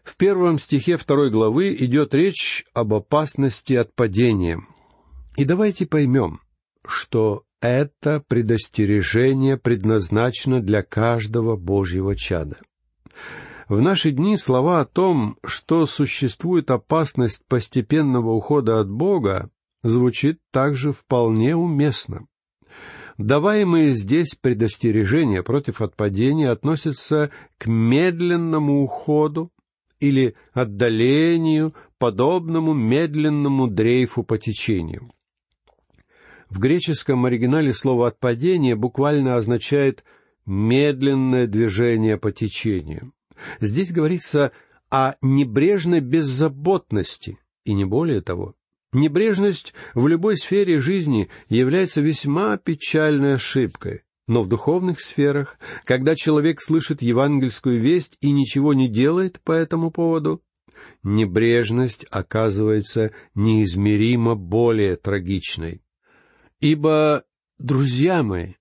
В 0.03 0.17
первом 0.17 0.59
стихе 0.59 0.97
второй 0.97 1.29
главы 1.29 1.73
идет 1.73 2.13
речь 2.13 2.65
об 2.73 2.93
опасности 2.93 3.73
от 3.73 3.93
падения. 3.93 4.61
И 5.37 5.45
давайте 5.45 5.85
поймем, 5.85 6.41
что 6.85 7.45
это 7.61 8.23
предостережение 8.27 9.57
предназначено 9.57 10.59
для 10.61 10.81
каждого 10.81 11.55
Божьего 11.55 12.15
чада. 12.15 12.57
В 13.71 13.79
наши 13.79 14.11
дни 14.11 14.35
слова 14.35 14.81
о 14.81 14.85
том, 14.85 15.37
что 15.45 15.85
существует 15.85 16.69
опасность 16.69 17.45
постепенного 17.47 18.31
ухода 18.31 18.81
от 18.81 18.91
Бога, 18.91 19.49
звучит 19.81 20.39
также 20.51 20.91
вполне 20.91 21.55
уместно. 21.55 22.27
Даваемые 23.17 23.93
здесь 23.93 24.35
предостережения 24.35 25.41
против 25.41 25.81
отпадения 25.81 26.51
относятся 26.51 27.31
к 27.57 27.67
медленному 27.67 28.83
уходу 28.83 29.53
или 30.01 30.35
отдалению, 30.51 31.73
подобному 31.97 32.73
медленному 32.73 33.69
дрейфу 33.69 34.23
по 34.23 34.37
течению. 34.37 35.13
В 36.49 36.59
греческом 36.59 37.23
оригинале 37.23 37.73
слово 37.73 38.09
«отпадение» 38.09 38.75
буквально 38.75 39.37
означает 39.37 40.03
«медленное 40.45 41.47
движение 41.47 42.17
по 42.17 42.33
течению». 42.33 43.13
Здесь 43.59 43.91
говорится 43.91 44.51
о 44.89 45.15
небрежной 45.21 46.01
беззаботности, 46.01 47.39
и 47.65 47.73
не 47.73 47.85
более 47.85 48.21
того. 48.21 48.55
Небрежность 48.93 49.73
в 49.93 50.07
любой 50.07 50.37
сфере 50.37 50.81
жизни 50.81 51.29
является 51.47 52.01
весьма 52.01 52.57
печальной 52.57 53.35
ошибкой, 53.35 54.01
но 54.27 54.43
в 54.43 54.49
духовных 54.49 54.99
сферах, 54.99 55.57
когда 55.85 56.15
человек 56.15 56.61
слышит 56.61 57.01
евангельскую 57.01 57.79
весть 57.79 58.17
и 58.19 58.31
ничего 58.31 58.73
не 58.73 58.89
делает 58.89 59.39
по 59.41 59.53
этому 59.53 59.91
поводу, 59.91 60.43
небрежность 61.03 62.05
оказывается 62.11 63.11
неизмеримо 63.33 64.35
более 64.35 64.97
трагичной. 64.97 65.81
Ибо, 66.59 67.23
друзья 67.57 68.23
мои, 68.23 68.53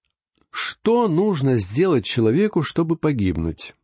что 0.50 1.08
нужно 1.08 1.58
сделать 1.58 2.04
человеку, 2.04 2.62
чтобы 2.62 2.96
погибнуть? 2.96 3.74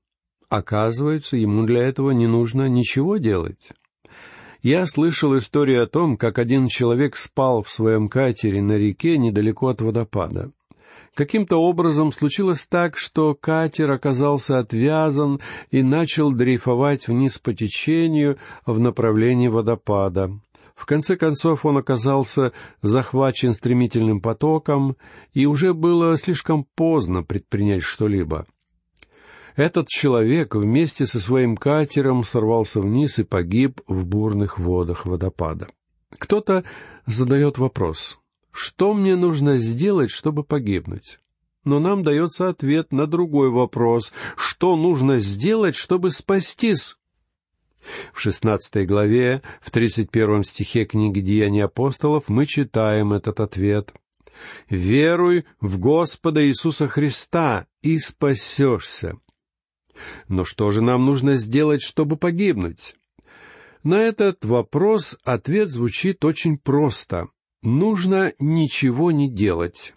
Оказывается, 0.48 1.36
ему 1.36 1.64
для 1.64 1.82
этого 1.82 2.12
не 2.12 2.26
нужно 2.26 2.68
ничего 2.68 3.16
делать. 3.16 3.70
Я 4.62 4.86
слышал 4.86 5.36
историю 5.36 5.82
о 5.82 5.86
том, 5.86 6.16
как 6.16 6.38
один 6.38 6.68
человек 6.68 7.16
спал 7.16 7.62
в 7.62 7.70
своем 7.70 8.08
катере 8.08 8.62
на 8.62 8.72
реке 8.72 9.18
недалеко 9.18 9.68
от 9.68 9.80
водопада. 9.80 10.50
Каким-то 11.14 11.56
образом 11.56 12.12
случилось 12.12 12.66
так, 12.66 12.96
что 12.96 13.34
катер 13.34 13.90
оказался 13.90 14.58
отвязан 14.58 15.40
и 15.70 15.82
начал 15.82 16.30
дрейфовать 16.32 17.08
вниз 17.08 17.38
по 17.38 17.54
течению 17.54 18.38
в 18.66 18.78
направлении 18.78 19.48
водопада. 19.48 20.30
В 20.74 20.84
конце 20.84 21.16
концов 21.16 21.64
он 21.64 21.78
оказался 21.78 22.52
захвачен 22.82 23.54
стремительным 23.54 24.20
потоком, 24.20 24.96
и 25.32 25.46
уже 25.46 25.72
было 25.72 26.18
слишком 26.18 26.66
поздно 26.74 27.22
предпринять 27.22 27.82
что-либо. 27.82 28.46
Этот 29.56 29.88
человек 29.88 30.54
вместе 30.54 31.06
со 31.06 31.18
своим 31.18 31.56
катером 31.56 32.25
сорвался 32.25 32.82
вниз 32.82 33.18
и 33.18 33.25
погиб 33.25 33.80
в 33.86 34.04
бурных 34.04 34.58
водах 34.58 35.06
водопада. 35.06 35.68
Кто-то 36.10 36.62
задает 37.06 37.56
вопрос, 37.56 38.20
что 38.52 38.92
мне 38.92 39.16
нужно 39.16 39.58
сделать, 39.58 40.10
чтобы 40.10 40.44
погибнуть? 40.44 41.20
Но 41.64 41.80
нам 41.80 42.04
дается 42.04 42.50
ответ 42.50 42.92
на 42.92 43.06
другой 43.06 43.50
вопрос, 43.50 44.12
что 44.36 44.76
нужно 44.76 45.20
сделать, 45.20 45.75
чтобы 45.75 46.10
спастись? 46.10 46.98
В 48.12 48.20
шестнадцатой 48.20 48.84
главе, 48.84 49.40
в 49.62 49.70
тридцать 49.70 50.10
первом 50.10 50.44
стихе 50.44 50.84
книги 50.84 51.20
«Деяния 51.20 51.64
апостолов» 51.64 52.28
мы 52.28 52.44
читаем 52.44 53.14
этот 53.14 53.40
ответ. 53.40 53.94
Веруй 54.68 55.46
в 55.62 55.78
Господа 55.78 56.46
Иисуса 56.46 56.88
Христа 56.88 57.66
и 57.80 57.98
спасешься. 57.98 59.16
Но 60.28 60.44
что 60.44 60.70
же 60.70 60.82
нам 60.82 61.06
нужно 61.06 61.36
сделать, 61.36 61.82
чтобы 61.82 62.16
погибнуть? 62.16 62.96
На 63.82 64.02
этот 64.02 64.44
вопрос 64.44 65.16
ответ 65.22 65.70
звучит 65.70 66.24
очень 66.24 66.58
просто. 66.58 67.28
Нужно 67.62 68.32
ничего 68.38 69.10
не 69.12 69.30
делать. 69.30 69.94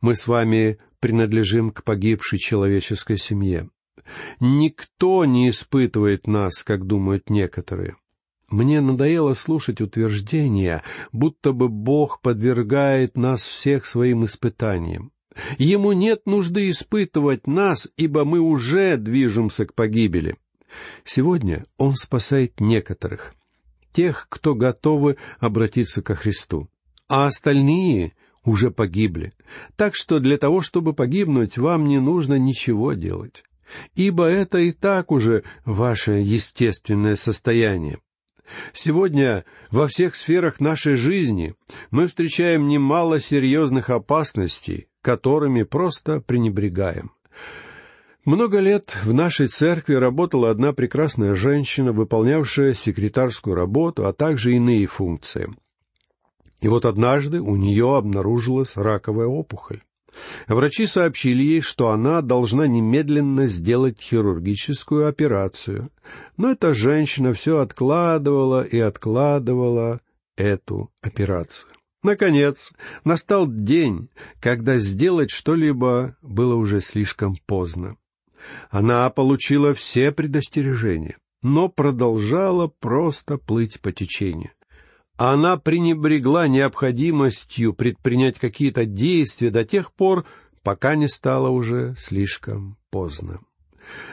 Мы 0.00 0.14
с 0.14 0.26
вами 0.26 0.78
принадлежим 1.00 1.70
к 1.70 1.84
погибшей 1.84 2.38
человеческой 2.38 3.18
семье. 3.18 3.70
Никто 4.40 5.24
не 5.24 5.50
испытывает 5.50 6.26
нас, 6.26 6.62
как 6.62 6.86
думают 6.86 7.30
некоторые. 7.30 7.96
Мне 8.48 8.80
надоело 8.80 9.34
слушать 9.34 9.80
утверждения, 9.80 10.82
будто 11.10 11.52
бы 11.52 11.68
Бог 11.68 12.20
подвергает 12.20 13.16
нас 13.16 13.44
всех 13.44 13.86
своим 13.86 14.24
испытаниям. 14.24 15.10
Ему 15.58 15.92
нет 15.92 16.26
нужды 16.26 16.70
испытывать 16.70 17.46
нас, 17.46 17.88
ибо 17.96 18.24
мы 18.24 18.40
уже 18.40 18.96
движемся 18.96 19.66
к 19.66 19.74
погибели. 19.74 20.36
Сегодня 21.04 21.64
Он 21.76 21.94
спасает 21.94 22.60
некоторых, 22.60 23.34
тех, 23.92 24.26
кто 24.28 24.54
готовы 24.54 25.16
обратиться 25.38 26.02
ко 26.02 26.14
Христу, 26.14 26.68
а 27.08 27.26
остальные 27.26 28.12
уже 28.44 28.70
погибли. 28.70 29.32
Так 29.76 29.94
что 29.94 30.20
для 30.20 30.38
того, 30.38 30.60
чтобы 30.60 30.92
погибнуть, 30.92 31.58
вам 31.58 31.84
не 31.84 32.00
нужно 32.00 32.38
ничего 32.38 32.92
делать, 32.92 33.44
ибо 33.94 34.26
это 34.26 34.58
и 34.58 34.72
так 34.72 35.10
уже 35.10 35.44
ваше 35.64 36.12
естественное 36.12 37.16
состояние. 37.16 37.98
Сегодня 38.72 39.44
во 39.70 39.88
всех 39.88 40.14
сферах 40.14 40.60
нашей 40.60 40.94
жизни 40.94 41.54
мы 41.90 42.06
встречаем 42.06 42.68
немало 42.68 43.18
серьезных 43.18 43.90
опасностей, 43.90 44.86
которыми 45.06 45.62
просто 45.62 46.20
пренебрегаем. 46.20 47.12
Много 48.24 48.58
лет 48.58 48.96
в 49.04 49.14
нашей 49.14 49.46
церкви 49.46 49.94
работала 49.94 50.50
одна 50.50 50.72
прекрасная 50.72 51.34
женщина, 51.34 51.92
выполнявшая 51.92 52.74
секретарскую 52.74 53.54
работу, 53.54 54.04
а 54.08 54.12
также 54.12 54.56
иные 54.56 54.88
функции. 54.88 55.54
И 56.60 56.66
вот 56.66 56.84
однажды 56.84 57.40
у 57.40 57.54
нее 57.54 57.96
обнаружилась 57.96 58.76
раковая 58.76 59.28
опухоль. 59.28 59.82
Врачи 60.48 60.86
сообщили 60.86 61.44
ей, 61.44 61.60
что 61.60 61.90
она 61.90 62.20
должна 62.20 62.66
немедленно 62.66 63.46
сделать 63.46 64.00
хирургическую 64.00 65.06
операцию. 65.06 65.92
Но 66.36 66.50
эта 66.50 66.74
женщина 66.74 67.32
все 67.32 67.60
откладывала 67.60 68.64
и 68.64 68.80
откладывала 68.80 70.00
эту 70.36 70.90
операцию. 71.00 71.75
Наконец, 72.06 72.72
настал 73.02 73.48
день, 73.48 74.10
когда 74.38 74.78
сделать 74.78 75.32
что-либо 75.32 76.16
было 76.22 76.54
уже 76.54 76.80
слишком 76.80 77.36
поздно. 77.46 77.96
Она 78.70 79.10
получила 79.10 79.74
все 79.74 80.12
предостережения, 80.12 81.16
но 81.42 81.68
продолжала 81.68 82.68
просто 82.68 83.38
плыть 83.38 83.80
по 83.80 83.90
течению. 83.90 84.52
Она 85.16 85.56
пренебрегла 85.56 86.46
необходимостью 86.46 87.74
предпринять 87.74 88.38
какие-то 88.38 88.84
действия 88.84 89.50
до 89.50 89.64
тех 89.64 89.92
пор, 89.92 90.26
пока 90.62 90.94
не 90.94 91.08
стало 91.08 91.48
уже 91.48 91.96
слишком 91.98 92.78
поздно. 92.90 93.40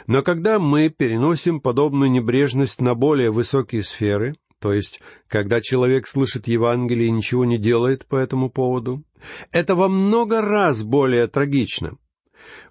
Но 0.07 0.23
когда 0.23 0.57
мы 0.57 0.89
переносим 0.89 1.62
подобную 1.62 2.09
небрежность 2.09 2.81
на 2.81 2.95
более 2.95 3.29
высокие 3.29 3.83
сферы, 3.83 4.35
то 4.63 4.72
есть 4.72 5.01
когда 5.27 5.60
человек 5.60 6.08
слышит 6.08 6.48
Евангелие 6.48 7.10
и 7.10 7.12
ничего 7.12 7.43
не 7.43 7.58
делает 7.58 8.05
по 8.05 8.15
этому 8.15 8.50
поводу, 8.50 9.03
это 9.51 9.75
во 9.75 9.89
много 9.89 10.41
раз 10.41 10.84
более 10.84 11.27
трагично. 11.27 11.98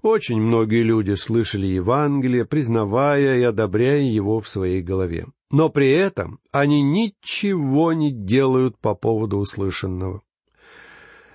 Очень 0.01 0.41
многие 0.41 0.83
люди 0.83 1.13
слышали 1.17 1.67
Евангелие, 1.67 2.47
признавая 2.47 3.39
и 3.39 3.43
одобряя 3.43 4.01
его 4.01 4.41
в 4.41 4.49
своей 4.49 4.81
голове 4.81 5.27
но 5.53 5.69
при 5.69 5.91
этом 5.91 6.41
они 6.51 6.81
ничего 6.83 7.93
не 7.93 8.11
делают 8.11 8.79
по 8.79 8.95
поводу 8.95 9.37
услышанного. 9.37 10.23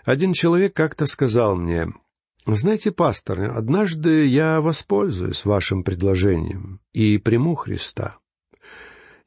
Один 0.06 0.34
человек 0.34 0.74
как-то 0.74 1.06
сказал 1.06 1.56
мне, 1.56 1.94
«Знаете, 2.48 2.92
пастор, 2.92 3.52
однажды 3.56 4.26
я 4.26 4.60
воспользуюсь 4.60 5.46
вашим 5.46 5.84
предложением 5.84 6.80
и 6.94 7.20
приму 7.20 7.54
Христа». 7.54 8.18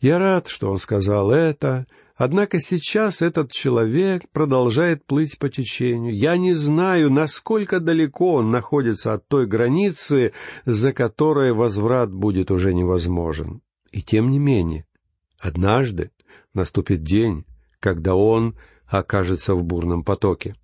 Я 0.01 0.19
рад, 0.19 0.49
что 0.49 0.71
он 0.71 0.79
сказал 0.79 1.31
это, 1.31 1.85
однако 2.17 2.59
сейчас 2.59 3.21
этот 3.21 3.53
человек 3.53 4.23
продолжает 4.33 5.05
плыть 5.05 5.39
по 5.39 5.51
течению. 5.51 6.17
Я 6.17 6.39
не 6.39 6.55
знаю, 6.55 7.11
насколько 7.11 7.81
далеко 7.81 8.35
он 8.35 8.51
находится 8.51 9.13
от 9.13 9.29
той 9.29 9.47
границы, 9.47 10.33
за 10.65 10.95
которой 10.95 11.53
возврат 11.53 12.11
будет 12.11 12.51
уже 12.51 12.73
невозможен. 12.73 13.61
И 13.93 14.01
тем 14.01 14.31
не 14.31 14.39
менее, 14.39 14.87
однажды 15.39 16.13
наступит 16.55 17.03
день, 17.03 17.45
когда 17.79 18.15
он 18.15 18.57
окажется 18.87 19.55
в 19.55 19.65
бурном 19.65 20.03
потоке. 20.03 20.55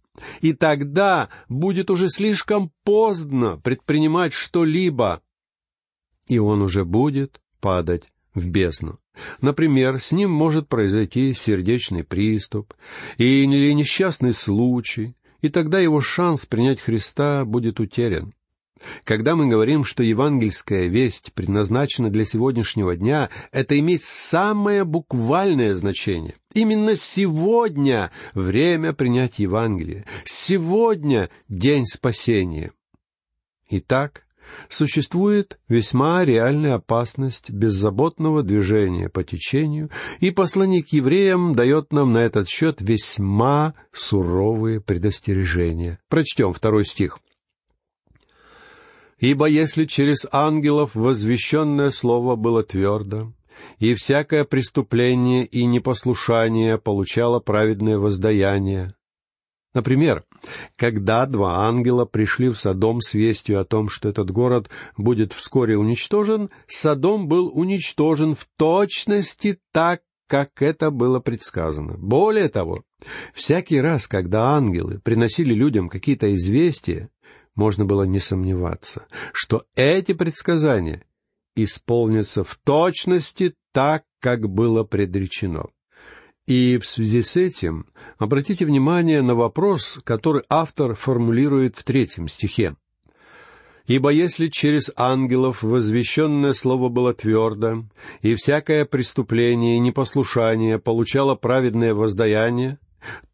И 0.40 0.55
тогда 0.55 1.29
будет 1.51 1.90
уже 1.90 2.09
слишком 2.09 2.72
поздно 2.85 3.59
предпринимать 3.59 4.33
что-либо, 4.33 5.20
и 6.27 6.38
он 6.38 6.62
уже 6.62 6.87
будет 6.87 7.42
падать 7.61 8.05
в 8.37 8.46
бездну. 8.46 9.01
Например, 9.40 10.01
с 10.01 10.12
ним 10.12 10.31
может 10.31 10.68
произойти 10.68 11.33
сердечный 11.33 12.05
приступ 12.05 12.75
или 13.16 13.72
несчастный 13.72 14.35
случай, 14.35 15.16
и 15.40 15.49
тогда 15.49 15.81
его 15.81 16.01
шанс 16.01 16.46
принять 16.46 16.81
Христа 16.81 17.44
будет 17.44 17.81
утерян. 17.81 18.33
Когда 19.05 19.37
мы 19.37 19.46
говорим, 19.46 19.85
что 19.85 20.03
евангельская 20.03 20.87
весть 20.87 21.33
предназначена 21.33 22.11
для 22.11 22.27
сегодняшнего 22.27 22.94
дня, 22.94 23.31
это 23.51 23.79
имеет 23.79 24.03
самое 24.03 24.85
буквальное 24.85 25.75
значение. 25.75 26.35
Именно 26.53 26.94
сегодня 26.94 28.12
время 28.35 28.92
принять 28.92 29.38
Евангелие. 29.38 30.05
Сегодня 30.27 31.31
день 31.49 31.87
спасения. 31.87 32.70
Итак, 33.70 34.25
существует 34.68 35.59
весьма 35.68 36.24
реальная 36.24 36.74
опасность 36.74 37.50
беззаботного 37.50 38.42
движения 38.42 39.09
по 39.09 39.24
течению, 39.24 39.90
и 40.20 40.30
посланник 40.30 40.92
евреям 40.92 41.54
дает 41.54 41.92
нам 41.92 42.12
на 42.12 42.18
этот 42.18 42.48
счет 42.48 42.76
весьма 42.80 43.74
суровые 43.92 44.80
предостережения. 44.80 45.98
Прочтем 46.09 46.52
второй 46.52 46.85
стих. 46.85 47.18
Ибо 49.18 49.46
если 49.46 49.87
через 49.87 50.26
ангелов 50.30 50.94
возвещенное 50.94 51.90
слово 51.90 52.37
было 52.37 52.62
твердо, 52.62 53.32
и 53.78 53.94
всякое 53.94 54.44
преступление 54.44 55.44
и 55.44 55.64
непослушание 55.64 56.78
получало 56.78 57.40
праведное 57.40 57.98
воздаяние. 57.98 58.92
Например, 59.76 60.24
когда 60.76 61.26
два 61.26 61.66
ангела 61.68 62.06
пришли 62.06 62.48
в 62.48 62.56
Содом 62.56 63.02
с 63.02 63.12
вестью 63.12 63.60
о 63.60 63.66
том, 63.66 63.90
что 63.90 64.08
этот 64.08 64.30
город 64.30 64.70
будет 64.96 65.34
вскоре 65.34 65.76
уничтожен, 65.76 66.48
Содом 66.66 67.28
был 67.28 67.48
уничтожен 67.48 68.34
в 68.34 68.48
точности 68.56 69.58
так, 69.72 70.00
как 70.28 70.62
это 70.62 70.90
было 70.90 71.20
предсказано. 71.20 71.98
Более 71.98 72.48
того, 72.48 72.84
всякий 73.34 73.78
раз, 73.78 74.06
когда 74.06 74.52
ангелы 74.52 74.98
приносили 74.98 75.52
людям 75.52 75.90
какие-то 75.90 76.34
известия, 76.34 77.10
можно 77.54 77.84
было 77.84 78.04
не 78.04 78.18
сомневаться, 78.18 79.04
что 79.34 79.66
эти 79.74 80.14
предсказания 80.14 81.04
исполнятся 81.54 82.44
в 82.44 82.58
точности 82.64 83.54
так, 83.74 84.04
как 84.20 84.48
было 84.48 84.84
предречено. 84.84 85.66
И 86.46 86.78
в 86.78 86.87
связи 86.87 87.22
с 87.22 87.37
этим 87.37 87.87
обратите 88.18 88.64
внимание 88.64 89.20
на 89.20 89.35
вопрос, 89.35 89.98
который 90.04 90.44
автор 90.48 90.94
формулирует 90.94 91.74
в 91.76 91.82
третьем 91.82 92.28
стихе. 92.28 92.76
«Ибо 93.88 94.11
если 94.11 94.48
через 94.48 94.90
ангелов 94.96 95.62
возвещенное 95.62 96.54
слово 96.54 96.88
было 96.88 97.14
твердо, 97.14 97.85
и 98.20 98.35
всякое 98.35 98.85
преступление 98.85 99.76
и 99.76 99.80
непослушание 99.80 100.78
получало 100.78 101.37
праведное 101.37 101.94
воздаяние, 101.94 102.78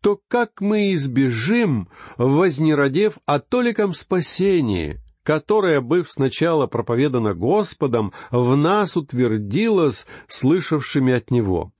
то 0.00 0.20
как 0.28 0.60
мы 0.60 0.92
избежим, 0.92 1.88
вознеродев 2.18 3.18
о 3.24 3.40
толиком 3.40 3.94
спасении, 3.94 5.00
которое, 5.22 5.80
быв 5.80 6.10
сначала 6.10 6.66
проповедано 6.66 7.34
Господом, 7.34 8.12
в 8.30 8.54
нас 8.56 8.96
утвердилось 8.96 10.06
слышавшими 10.28 11.14
от 11.14 11.30
Него? 11.30 11.72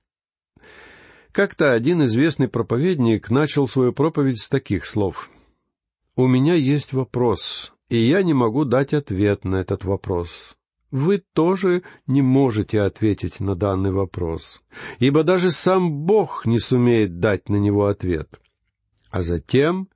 Как-то 1.33 1.73
один 1.73 2.05
известный 2.05 2.47
проповедник 2.47 3.29
начал 3.29 3.67
свою 3.67 3.91
проповедь 3.91 4.39
с 4.39 4.47
таких 4.47 4.85
слов. 4.85 5.29
«У 6.15 6.27
меня 6.27 6.53
есть 6.53 6.93
вопрос, 6.93 7.73
и 7.89 7.97
я 7.97 8.23
не 8.23 8.33
могу 8.33 8.63
дать 8.63 8.93
ответ 8.93 9.43
на 9.43 9.57
этот 9.57 9.83
вопрос 9.83 10.55
вы 10.93 11.23
тоже 11.33 11.81
не 12.05 12.21
можете 12.21 12.81
ответить 12.81 13.39
на 13.39 13.55
данный 13.55 13.91
вопрос, 13.91 14.61
ибо 14.99 15.23
даже 15.23 15.49
сам 15.49 15.91
Бог 15.91 16.45
не 16.45 16.59
сумеет 16.59 17.19
дать 17.19 17.49
на 17.49 17.55
него 17.55 17.87
ответ. 17.87 18.39
А 19.09 19.23
затем 19.23 19.89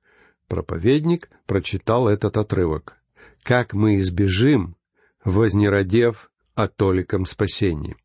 проповедник 0.48 1.30
прочитал 1.46 2.08
этот 2.08 2.36
отрывок. 2.36 2.96
«Как 3.44 3.74
мы 3.74 4.00
избежим, 4.00 4.74
вознеродев 5.24 6.32
о 6.56 6.66
толиком 6.66 7.26
спасении». 7.26 7.96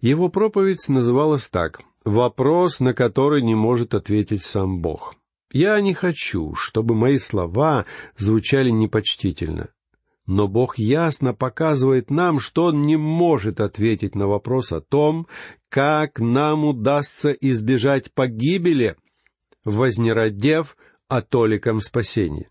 Его 0.00 0.30
проповедь 0.30 0.88
называлась 0.88 1.50
так 1.50 1.82
«Вопрос, 2.04 2.80
на 2.80 2.94
который 2.94 3.42
не 3.42 3.54
может 3.54 3.94
ответить 3.94 4.42
сам 4.42 4.80
Бог». 4.80 5.14
Я 5.54 5.80
не 5.80 5.94
хочу, 5.94 6.56
чтобы 6.56 6.96
мои 6.96 7.20
слова 7.20 7.86
звучали 8.18 8.70
непочтительно. 8.70 9.68
Но 10.26 10.48
Бог 10.48 10.78
ясно 10.78 11.32
показывает 11.32 12.10
нам, 12.10 12.40
что 12.40 12.64
Он 12.64 12.82
не 12.82 12.96
может 12.96 13.60
ответить 13.60 14.16
на 14.16 14.26
вопрос 14.26 14.72
о 14.72 14.80
том, 14.80 15.28
как 15.68 16.18
нам 16.18 16.64
удастся 16.64 17.30
избежать 17.30 18.12
погибели, 18.12 18.96
вознеродев 19.64 20.76
о 21.06 21.22
толиком 21.22 21.80
спасении. 21.80 22.48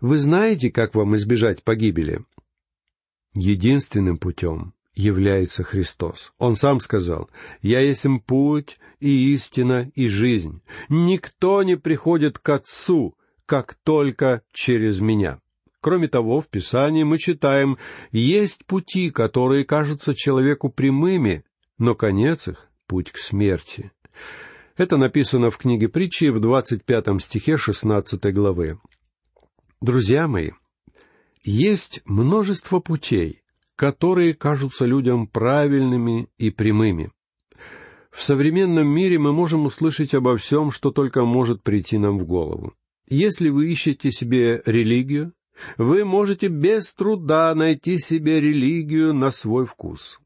Вы 0.00 0.18
знаете, 0.18 0.72
как 0.72 0.96
вам 0.96 1.14
избежать 1.14 1.62
погибели? 1.62 2.24
Единственным 3.34 4.18
путем 4.18 4.74
является 4.94 5.64
Христос. 5.64 6.32
Он 6.38 6.56
сам 6.56 6.80
сказал, 6.80 7.30
«Я 7.60 7.80
есть 7.80 8.06
путь 8.26 8.78
и 9.00 9.32
истина 9.34 9.90
и 9.94 10.08
жизнь. 10.08 10.62
Никто 10.88 11.62
не 11.62 11.76
приходит 11.76 12.38
к 12.38 12.48
Отцу, 12.48 13.16
как 13.46 13.74
только 13.82 14.42
через 14.52 15.00
меня». 15.00 15.40
Кроме 15.80 16.06
того, 16.06 16.40
в 16.40 16.46
Писании 16.46 17.02
мы 17.02 17.18
читаем, 17.18 17.76
есть 18.12 18.64
пути, 18.66 19.10
которые 19.10 19.64
кажутся 19.64 20.14
человеку 20.14 20.70
прямыми, 20.70 21.44
но 21.76 21.96
конец 21.96 22.46
их— 22.46 22.70
путь 22.86 23.10
к 23.10 23.18
смерти. 23.18 23.90
Это 24.76 24.96
написано 24.96 25.50
в 25.50 25.56
книге 25.56 25.88
притчи 25.88 26.30
в 26.30 26.38
25 26.38 27.20
стихе 27.20 27.56
16 27.56 28.32
главы. 28.32 28.78
Друзья 29.80 30.28
мои, 30.28 30.50
есть 31.42 32.00
множество 32.04 32.78
путей, 32.78 33.41
которые 33.76 34.34
кажутся 34.34 34.86
людям 34.86 35.26
правильными 35.26 36.28
и 36.38 36.50
прямыми. 36.50 37.10
В 38.10 38.22
современном 38.22 38.86
мире 38.88 39.18
мы 39.18 39.32
можем 39.32 39.64
услышать 39.64 40.14
обо 40.14 40.36
всем, 40.36 40.70
что 40.70 40.90
только 40.90 41.24
может 41.24 41.62
прийти 41.62 41.98
нам 41.98 42.18
в 42.18 42.26
голову. 42.26 42.74
Если 43.08 43.48
вы 43.48 43.72
ищете 43.72 44.12
себе 44.12 44.62
религию, 44.66 45.32
вы 45.76 46.04
можете 46.04 46.48
без 46.48 46.92
труда 46.94 47.54
найти 47.54 47.98
себе 47.98 48.40
религию 48.40 49.14
на 49.14 49.30
свой 49.30 49.66
вкус. 49.66 50.18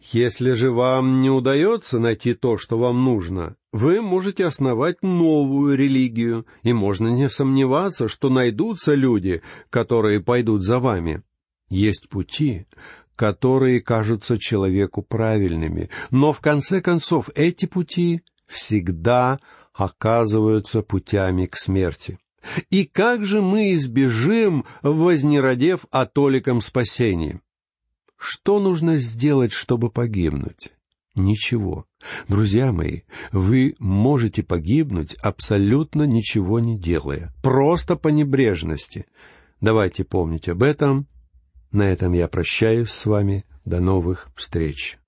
Если 0.00 0.52
же 0.52 0.70
вам 0.70 1.22
не 1.22 1.30
удается 1.30 1.98
найти 1.98 2.34
то, 2.34 2.56
что 2.56 2.78
вам 2.78 3.04
нужно, 3.04 3.56
вы 3.72 4.00
можете 4.00 4.46
основать 4.46 5.02
новую 5.02 5.76
религию, 5.76 6.46
и 6.62 6.72
можно 6.72 7.08
не 7.08 7.28
сомневаться, 7.28 8.08
что 8.08 8.30
найдутся 8.30 8.94
люди, 8.94 9.42
которые 9.70 10.20
пойдут 10.20 10.62
за 10.62 10.78
вами. 10.78 11.22
Есть 11.68 12.08
пути, 12.08 12.66
которые 13.16 13.80
кажутся 13.80 14.38
человеку 14.38 15.02
правильными, 15.02 15.90
но 16.10 16.32
в 16.32 16.40
конце 16.40 16.80
концов 16.80 17.30
эти 17.34 17.66
пути 17.66 18.22
всегда 18.46 19.38
оказываются 19.74 20.82
путями 20.82 21.46
к 21.46 21.56
смерти. 21.56 22.18
И 22.70 22.84
как 22.84 23.26
же 23.26 23.42
мы 23.42 23.74
избежим, 23.74 24.64
вознеродев 24.82 25.86
о 25.90 26.06
толиком 26.06 26.60
спасении? 26.60 27.40
Что 28.16 28.58
нужно 28.60 28.96
сделать, 28.96 29.52
чтобы 29.52 29.90
погибнуть? 29.90 30.72
Ничего. 31.14 31.86
Друзья 32.28 32.72
мои, 32.72 33.00
вы 33.32 33.74
можете 33.78 34.42
погибнуть, 34.42 35.14
абсолютно 35.14 36.04
ничего 36.04 36.60
не 36.60 36.78
делая, 36.78 37.34
просто 37.42 37.96
по 37.96 38.08
небрежности. 38.08 39.06
Давайте 39.60 40.04
помнить 40.04 40.48
об 40.48 40.62
этом. 40.62 41.08
На 41.72 41.82
этом 41.82 42.12
я 42.12 42.28
прощаюсь 42.28 42.90
с 42.90 43.06
вами. 43.06 43.44
До 43.64 43.80
новых 43.80 44.30
встреч. 44.34 44.98